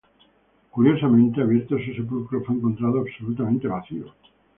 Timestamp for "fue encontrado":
2.43-3.01